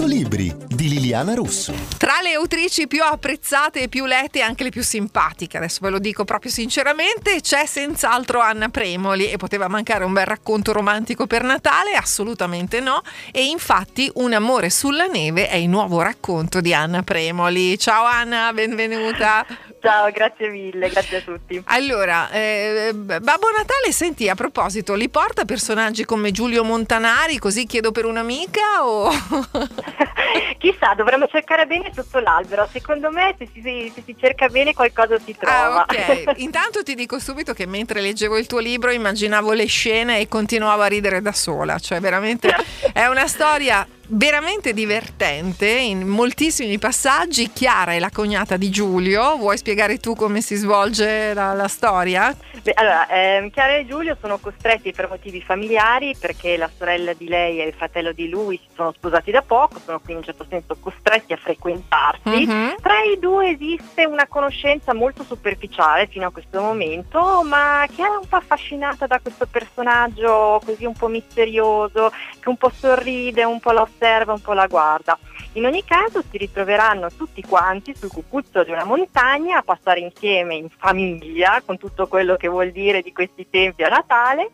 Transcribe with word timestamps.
100 0.00 0.06
libri 0.06 0.54
di 0.66 0.88
Liliana 0.88 1.34
Russo. 1.34 1.74
Tra 1.98 2.20
le 2.22 2.32
autrici 2.32 2.86
più 2.86 3.02
apprezzate 3.02 3.82
e 3.82 3.88
più 3.88 4.06
lette 4.06 4.40
anche 4.40 4.64
le 4.64 4.70
più 4.70 4.82
simpatiche, 4.82 5.58
adesso 5.58 5.80
ve 5.82 5.90
lo 5.90 5.98
dico 5.98 6.24
proprio 6.24 6.50
sinceramente, 6.50 7.42
c'è 7.42 7.66
senz'altro 7.66 8.40
Anna 8.40 8.70
Premoli 8.70 9.30
e 9.30 9.36
poteva 9.36 9.68
mancare 9.68 10.04
un 10.04 10.14
bel 10.14 10.24
racconto 10.24 10.72
romantico 10.72 11.26
per 11.26 11.42
Natale? 11.42 11.92
Assolutamente 11.92 12.80
no. 12.80 13.02
E 13.30 13.44
infatti 13.44 14.10
Un 14.14 14.32
amore 14.32 14.70
sulla 14.70 15.04
neve 15.04 15.48
è 15.48 15.56
il 15.56 15.68
nuovo 15.68 16.00
racconto 16.00 16.62
di 16.62 16.72
Anna 16.72 17.02
Premoli. 17.02 17.78
Ciao 17.78 18.04
Anna, 18.04 18.54
benvenuta. 18.54 19.44
Ciao, 19.80 20.10
grazie 20.10 20.48
mille, 20.48 20.88
grazie 20.90 21.18
a 21.18 21.20
tutti. 21.22 21.62
Allora, 21.66 22.30
eh, 22.30 22.90
Babbo 22.94 23.50
Natale, 23.50 23.92
senti, 23.92 24.28
a 24.28 24.34
proposito, 24.34 24.94
li 24.94 25.08
porta 25.08 25.46
personaggi 25.46 26.04
come 26.04 26.32
Giulio 26.32 26.62
Montanari, 26.64 27.38
così 27.38 27.64
chiedo 27.66 27.90
per 27.90 28.04
un'amica 28.04 28.84
o... 28.84 29.10
Chissà, 30.58 30.92
dovremmo 30.94 31.26
cercare 31.26 31.66
bene 31.66 31.90
sotto 31.94 32.18
l'albero. 32.18 32.68
Secondo 32.70 33.10
me 33.10 33.34
se 33.38 33.48
si, 33.52 33.90
se 33.94 34.02
si 34.04 34.14
cerca 34.18 34.48
bene 34.48 34.74
qualcosa 34.74 35.18
si 35.18 35.34
trova. 35.34 35.86
Ah, 35.86 35.86
ok. 35.88 36.32
Intanto 36.36 36.82
ti 36.82 36.94
dico 36.94 37.18
subito 37.18 37.54
che 37.54 37.66
mentre 37.66 38.00
leggevo 38.02 38.36
il 38.36 38.46
tuo 38.46 38.58
libro 38.58 38.90
immaginavo 38.90 39.52
le 39.52 39.66
scene 39.66 40.20
e 40.20 40.28
continuavo 40.28 40.82
a 40.82 40.86
ridere 40.86 41.22
da 41.22 41.32
sola. 41.32 41.78
Cioè, 41.78 42.00
veramente 42.00 42.54
è 42.92 43.06
una 43.06 43.26
storia 43.26 43.86
veramente 44.10 44.72
divertente 44.72 45.68
in 45.68 46.06
moltissimi 46.06 46.78
passaggi. 46.78 47.50
Chiara 47.52 47.92
è 47.92 47.98
la 47.98 48.10
cognata 48.12 48.56
di 48.56 48.70
Giulio. 48.70 49.36
Vuoi 49.36 49.56
spiegare 49.56 49.98
tu 49.98 50.14
come 50.14 50.40
si 50.40 50.56
svolge 50.56 51.34
la, 51.34 51.52
la 51.52 51.68
storia? 51.68 52.34
Beh, 52.62 52.72
allora, 52.74 53.08
ehm, 53.08 53.50
Chiara 53.50 53.76
e 53.76 53.86
Giulio 53.86 54.16
sono 54.20 54.38
costretti 54.38 54.92
per 54.92 55.08
motivi 55.08 55.40
familiari 55.40 56.14
perché 56.18 56.56
la 56.56 56.70
sorella 56.76 57.12
di 57.14 57.28
lei 57.28 57.60
e 57.60 57.66
il 57.66 57.74
fratello 57.74 58.12
di 58.12 58.28
lui 58.28 58.58
si 58.58 58.68
sono 58.74 58.92
sposati 58.92 59.30
da 59.30 59.42
poco, 59.42 59.78
sono 59.82 59.98
quindi 59.98 60.12
in 60.12 60.18
un 60.18 60.24
certo 60.24 60.46
senso 60.48 60.76
costretti 60.78 61.32
a 61.32 61.36
frequentarsi. 61.36 62.28
Mm-hmm. 62.28 62.68
Tra 62.82 63.02
i 63.02 63.18
due 63.18 63.50
esiste 63.50 64.04
una 64.04 64.26
conoscenza 64.26 64.92
molto 64.92 65.22
superficiale 65.22 66.06
fino 66.06 66.26
a 66.26 66.30
questo 66.30 66.60
momento, 66.60 67.42
ma 67.44 67.86
Chiara 67.94 68.14
è 68.14 68.18
un 68.18 68.28
po' 68.28 68.36
affascinata 68.36 69.06
da 69.06 69.20
questo 69.20 69.46
personaggio 69.46 70.60
così 70.64 70.84
un 70.84 70.94
po' 70.94 71.08
misterioso, 71.08 72.12
che 72.38 72.48
un 72.48 72.56
po' 72.56 72.70
sorride, 72.70 73.44
un 73.44 73.60
po' 73.60 73.72
la 73.72 73.88
osserva, 74.00 74.32
un 74.32 74.40
po' 74.40 74.54
la 74.54 74.66
guarda. 74.66 75.18
In 75.54 75.66
ogni 75.66 75.82
caso 75.84 76.22
si 76.30 76.38
ritroveranno 76.38 77.08
tutti 77.16 77.42
quanti 77.42 77.92
sul 77.96 78.10
cucuzzolo 78.10 78.64
di 78.64 78.70
una 78.70 78.84
montagna 78.84 79.58
a 79.58 79.62
passare 79.62 79.98
insieme 79.98 80.54
in 80.54 80.68
famiglia 80.68 81.60
con 81.64 81.76
tutto 81.76 82.06
quello 82.06 82.36
che 82.36 82.46
vuol 82.46 82.70
dire 82.70 83.02
di 83.02 83.12
questi 83.12 83.48
tempi 83.50 83.82
a 83.82 83.88
Natale 83.88 84.50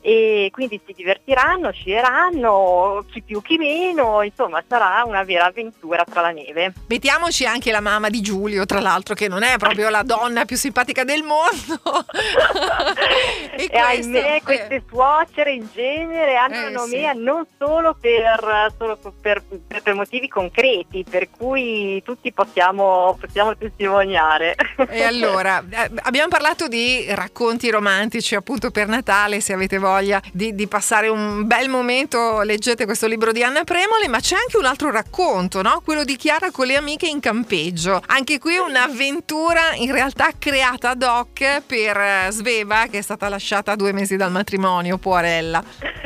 e 0.00 0.48
quindi 0.50 0.80
si 0.84 0.92
divertiranno, 0.92 1.70
scieranno, 1.70 3.04
chi 3.12 3.22
più 3.22 3.40
chi 3.42 3.58
meno, 3.58 4.22
insomma 4.22 4.62
sarà 4.66 5.02
una 5.04 5.22
vera 5.22 5.46
avventura 5.46 6.04
tra 6.04 6.20
la 6.22 6.30
neve. 6.30 6.72
Mettiamoci 6.88 7.46
anche 7.46 7.70
la 7.70 7.80
mamma 7.80 8.08
di 8.08 8.20
Giulio, 8.20 8.66
tra 8.66 8.80
l'altro, 8.80 9.14
che 9.14 9.28
non 9.28 9.44
è 9.44 9.56
proprio 9.56 9.88
la 9.88 10.02
donna 10.02 10.46
più 10.46 10.56
simpatica 10.56 11.04
del 11.04 11.22
mondo. 11.22 11.80
e, 13.56 13.68
e 13.70 13.78
ahimè 13.78 14.40
queste 14.42 14.82
suocere 14.88 15.52
in 15.52 15.68
genere 15.72 16.36
hanno 16.36 16.66
eh, 16.66 16.70
nomea 16.70 17.12
sì. 17.12 17.18
non 17.18 17.46
solo 17.58 17.94
per, 18.00 18.74
solo 18.76 18.98
per, 19.20 19.42
per, 19.68 19.82
per 19.82 19.94
motivi 19.94 20.28
concreti, 20.40 21.04
per 21.08 21.28
cui 21.30 22.02
tutti 22.02 22.32
possiamo, 22.32 23.16
possiamo 23.20 23.56
testimoniare. 23.56 24.54
E 24.88 25.02
allora, 25.02 25.62
eh, 25.68 25.90
abbiamo 26.02 26.28
parlato 26.28 26.66
di 26.66 27.04
racconti 27.10 27.68
romantici 27.70 28.34
appunto 28.34 28.70
per 28.70 28.88
Natale, 28.88 29.40
se 29.40 29.52
avete 29.52 29.78
voglia 29.78 30.20
di, 30.32 30.54
di, 30.54 30.66
passare 30.66 31.08
un 31.08 31.46
bel 31.46 31.68
momento 31.68 32.40
leggete 32.40 32.86
questo 32.86 33.06
libro 33.06 33.32
di 33.32 33.42
Anna 33.42 33.64
Premoli, 33.64 34.08
ma 34.08 34.20
c'è 34.20 34.36
anche 34.36 34.56
un 34.56 34.64
altro 34.64 34.90
racconto, 34.90 35.60
no? 35.60 35.82
quello 35.84 36.04
di 36.04 36.16
Chiara 36.16 36.50
con 36.50 36.66
le 36.66 36.76
amiche 36.76 37.06
in 37.06 37.20
campeggio. 37.20 38.00
Anche 38.06 38.38
qui 38.38 38.56
un'avventura 38.56 39.74
in 39.74 39.92
realtà 39.92 40.30
creata 40.38 40.90
ad 40.90 41.02
hoc 41.02 41.62
per 41.66 41.96
eh, 41.96 42.26
Sveva 42.30 42.86
che 42.90 42.98
è 42.98 43.02
stata 43.02 43.28
lasciata 43.28 43.76
due 43.76 43.92
mesi 43.92 44.16
dal 44.16 44.30
matrimonio, 44.30 44.96
poverella. 44.96 45.62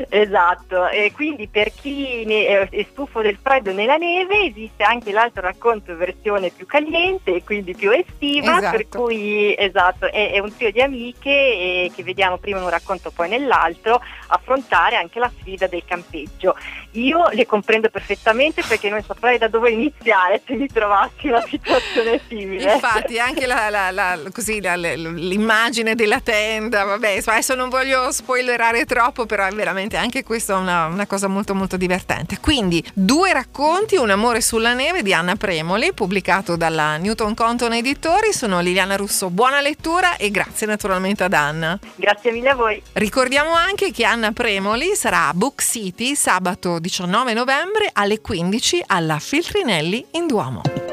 Esatto, 0.08 0.88
e 0.88 1.12
quindi 1.12 1.46
per 1.48 1.72
chi 1.72 2.24
è 2.24 2.86
stufo 2.90 3.20
del 3.20 3.38
freddo 3.40 3.72
nella 3.72 3.96
neve 3.96 4.46
esiste 4.46 4.82
anche 4.82 5.12
l'altro 5.12 5.42
racconto 5.42 5.96
versione 5.96 6.50
più 6.50 6.66
caliente 6.66 7.36
e 7.36 7.44
quindi 7.44 7.74
più 7.74 7.90
estiva, 7.90 8.58
esatto. 8.58 8.76
per 8.76 8.88
cui 8.88 9.54
esatto, 9.56 10.06
è, 10.06 10.32
è, 10.32 10.38
un 10.40 10.54
trio 10.56 10.72
di 10.72 10.80
amiche 10.80 11.90
che 11.94 12.02
vediamo 12.02 12.38
prima 12.38 12.58
in 12.58 12.64
un 12.64 12.70
racconto 12.70 13.10
poi 13.10 13.28
nell'altro 13.28 14.00
affrontare 14.28 14.96
anche 14.96 15.18
la 15.18 15.30
sfida 15.40 15.66
del 15.66 15.84
campeggio. 15.86 16.56
Io 16.92 17.28
le 17.30 17.46
comprendo 17.46 17.88
perfettamente 17.88 18.62
perché 18.66 18.88
non 18.88 19.02
saprei 19.02 19.38
da 19.38 19.48
dove 19.48 19.70
iniziare 19.70 20.42
se 20.44 20.54
mi 20.54 20.66
trovassi 20.66 21.26
in 21.26 21.30
una 21.30 21.42
situazione 21.42 22.20
simile. 22.28 22.74
Infatti 22.74 23.18
anche 23.18 23.46
la, 23.46 23.68
la, 23.70 23.90
la, 23.90 24.18
così, 24.32 24.60
l'immagine 24.60 25.94
della 25.94 26.20
tenda, 26.20 26.84
vabbè, 26.84 27.20
adesso 27.24 27.54
non 27.54 27.68
voglio 27.68 28.10
spoilerare 28.10 28.84
troppo, 28.84 29.26
però 29.26 29.44
è 29.44 29.50
veramente 29.50 29.83
anche 29.92 30.22
questa 30.22 30.56
una, 30.56 30.86
una 30.86 31.06
cosa 31.06 31.28
molto 31.28 31.54
molto 31.54 31.76
divertente. 31.76 32.38
Quindi 32.40 32.84
due 32.92 33.32
racconti, 33.32 33.96
Un 33.96 34.10
amore 34.10 34.40
sulla 34.40 34.74
neve 34.74 35.02
di 35.02 35.12
Anna 35.12 35.36
Premoli, 35.36 35.92
pubblicato 35.92 36.56
dalla 36.56 36.96
Newton 36.96 37.34
Compton 37.34 37.72
Editori. 37.74 38.32
Sono 38.32 38.60
Liliana 38.60 38.96
Russo, 38.96 39.30
buona 39.30 39.60
lettura 39.60 40.16
e 40.16 40.30
grazie 40.30 40.66
naturalmente 40.66 41.24
ad 41.24 41.32
Anna. 41.32 41.78
Grazie 41.94 42.32
mille 42.32 42.50
a 42.50 42.54
voi. 42.54 42.82
Ricordiamo 42.92 43.52
anche 43.52 43.90
che 43.92 44.04
Anna 44.04 44.32
Premoli 44.32 44.94
sarà 44.94 45.28
a 45.28 45.34
Book 45.34 45.62
City 45.62 46.14
sabato 46.14 46.78
19 46.78 47.34
novembre 47.34 47.90
alle 47.92 48.20
15 48.20 48.82
alla 48.86 49.18
Filtrinelli 49.18 50.06
in 50.12 50.26
Duomo. 50.26 50.83